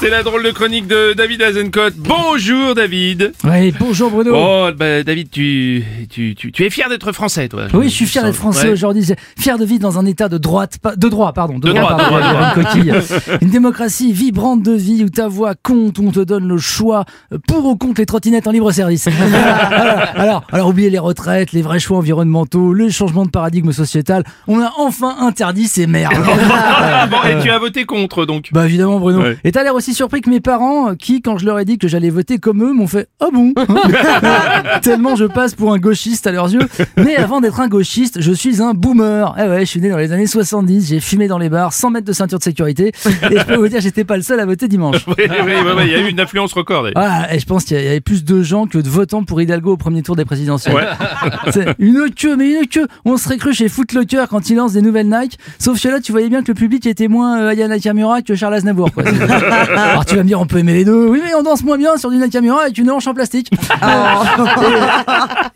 [0.00, 1.92] C'est la drôle de chronique de David Azencott.
[1.96, 3.32] Bonjour David.
[3.42, 4.30] Oui, bonjour Bruno.
[4.32, 7.64] Oh bah, David, tu, tu, tu, tu es fier d'être français toi.
[7.74, 8.72] oui, je suis fier d'être français Ouais.
[8.74, 9.04] aujourd'hui.
[9.40, 12.16] Fier de vivre dans un état de droite, de droit, pardon, de, De droit, pardon,
[12.16, 16.46] de droit, une démocratie vibrante de vie où ta voix compte, où on te donne
[16.46, 19.08] le choix euh, pour ou contre les trottinettes en libre service.
[19.72, 24.22] alors, alors, alors, oubliez les retraites, les vrais choix environnementaux, le changement de paradigme sociétal.
[24.46, 26.14] On a enfin interdit ces merdes.
[27.10, 28.48] Bon, et tu as voté contre donc.
[28.52, 29.22] Bah évidemment Bruno.
[29.22, 29.36] Ouais.
[29.44, 31.78] Et t'as l'air aussi surpris que mes parents, euh, qui quand je leur ai dit
[31.78, 33.52] que j'allais voter comme eux, m'ont fait ah bon?
[34.82, 36.66] Tellement je passe pour un gauchiste à leurs yeux.
[36.96, 39.34] Mais avant d'être un gauchiste, je suis un boomer.
[39.38, 41.90] Eh ouais, je suis né dans les années 70, j'ai fumé dans les bars, 100
[41.90, 42.92] mètres de ceinture de sécurité.
[43.30, 45.06] Et je peux vous dire, j'étais pas le seul à voter dimanche.
[45.06, 46.86] Oui, oui, oui, il y a eu une influence record.
[46.94, 49.72] Voilà, et je pense qu'il y avait plus de gens que de votants pour Hidalgo
[49.72, 50.74] au premier tour des présidentielles.
[50.74, 51.64] Ouais.
[51.78, 52.86] Une queue, mais une queue.
[53.04, 55.38] On serait cru chez Footlocker quand il lance des nouvelles Nike.
[55.58, 58.34] Sauf que là, tu voyais bien que le public était moins euh, Aya Nakamura que
[58.34, 58.92] Charles Aznavour.
[58.92, 59.04] Quoi.
[59.78, 61.06] Alors tu vas me dire, on peut aimer les deux.
[61.08, 63.50] Oui, mais on danse moins bien sur du Nakamura avec une hanche en plastique.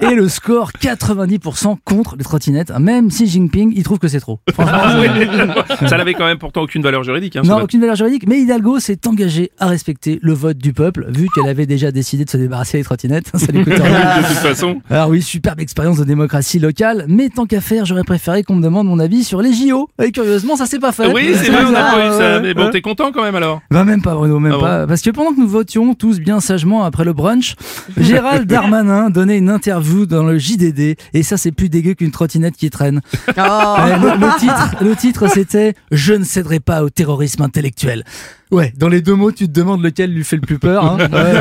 [0.00, 2.72] et, et le score 90% contre les trottinettes.
[2.78, 4.40] Même si Jinping, il trouve que c'est trop.
[4.48, 7.36] C'est- Ça n'avait quand même pourtant aucune valeur juridique.
[7.36, 11.06] Hein, non, aucune valeur juridique, mais Hidalgo s'est engagé à respecter le vote du peuple,
[11.08, 13.30] vu qu'elle avait déjà décidé de se débarrasser des trottinettes.
[13.34, 14.18] Ça lui coûte rien.
[14.22, 14.80] de toute façon.
[14.90, 18.62] Alors oui, superbe expérience de démocratie locale, mais tant qu'à faire, j'aurais préféré qu'on me
[18.62, 19.88] demande mon avis sur les JO.
[20.02, 21.12] Et curieusement, ça s'est pas fait.
[21.12, 22.40] Oui, c'est vrai, on n'a pas eu ça.
[22.40, 22.70] Mais bon, ouais.
[22.70, 23.60] t'es content quand même alors.
[23.70, 24.86] Bah même pas Bruno, même Ah bon.
[24.88, 27.54] Parce que pendant que nous votions tous bien sagement après le brunch,
[27.96, 32.56] Gérald Darmanin donnait une interview dans le JDD, et ça c'est plus dégueu qu'une trottinette
[32.56, 33.00] qui traîne.
[33.36, 38.04] Le, le titre, le titre c'était Je ne céderai pas au terrorisme intellectuel.
[38.52, 40.84] Ouais, dans les deux mots, tu te demandes lequel lui fait le plus peur.
[40.84, 41.32] Hein Ouais.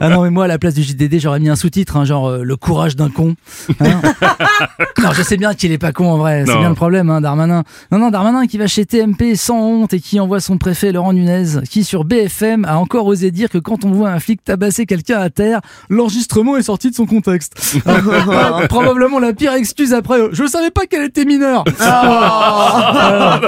[0.00, 2.28] Ah non, mais moi, à la place du JDD, j'aurais mis un sous-titre, hein, genre
[2.28, 3.34] euh, Le courage d'un con.
[3.80, 4.00] Hein
[5.02, 6.60] non, je sais bien qu'il est pas con en vrai, c'est Non.
[6.60, 7.64] bien le problème, hein, Darmanin.
[7.90, 11.12] Non, non, Darmanin qui va chez TMP sans honte et qui envoie son préfet Laurent
[11.14, 14.84] Nunez, qui sur BFM a encore osé dire que quand on voit un flic tabasser
[14.86, 17.78] quelqu'un à terre, l'enregistrement est sorti de son contexte.
[17.86, 20.20] Ah, Probablement la pire excuse après.
[20.20, 21.64] euh, Je savais pas qu'elle était mineure.
[21.80, 23.40] Ah,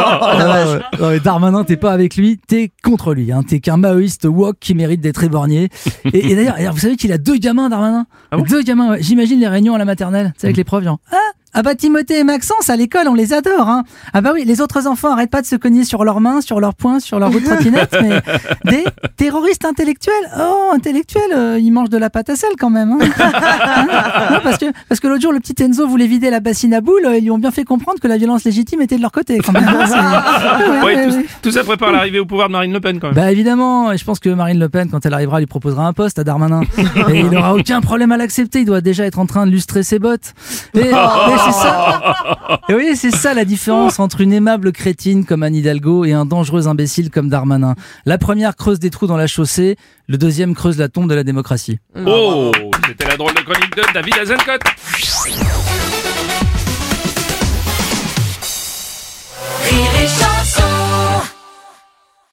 [0.66, 0.80] ouais.
[1.00, 3.32] Non, mais Darmanin, t'es pas avec lui, t'es contre lui.
[3.32, 3.42] Hein.
[3.42, 5.68] T'es qu'un maoïste woke qui mérite d'être éborgné.
[6.12, 8.44] Et, et d'ailleurs, vous savez qu'il a deux gamins, Darmanin Ah bon?
[8.44, 9.02] Deux gamins, ouais.
[9.02, 10.98] J'imagine les réunions à la maternelle, sais, avec les profs, genre.
[11.12, 11.16] Ah
[11.52, 13.82] ah bah Timothée et Maxence à l'école on les adore hein.
[14.12, 16.60] Ah bah oui les autres enfants arrêtent pas de se cogner sur leurs mains, sur
[16.60, 18.22] leurs poings, sur leur roue de trottinette mais
[18.70, 18.84] des
[19.16, 22.98] terroristes intellectuels oh intellectuels euh, ils mangent de la pâte à sel quand même hein.
[24.30, 27.04] Non, que parce que l'autre jour le petit Enzo voulait vider la bassine à boules
[27.04, 29.38] euh, ils lui ont bien fait comprendre que la violence légitime était de leur côté
[29.38, 29.86] quand même hein.
[29.86, 31.24] C'est- Ouais, Ouais, ouais, tout, ouais.
[31.42, 33.16] tout ça prépare l'arrivée au pouvoir de Marine Le Pen quand même.
[33.16, 35.92] Bah évidemment, et je pense que Marine Le Pen, quand elle arrivera, lui proposera un
[35.92, 36.62] poste à Darmanin.
[37.10, 39.82] Et il n'aura aucun problème à l'accepter, il doit déjà être en train de lustrer
[39.82, 40.32] ses bottes.
[40.74, 42.02] Et, et c'est ça.
[42.68, 46.24] Et oui, c'est ça la différence entre une aimable crétine comme Anne Hidalgo et un
[46.24, 47.74] dangereux imbécile comme Darmanin.
[48.06, 49.76] La première creuse des trous dans la chaussée,
[50.08, 51.78] le deuxième creuse la tombe de la démocratie.
[52.06, 52.50] Oh,
[52.90, 55.59] c'était la drôle de chronique de David Azencott.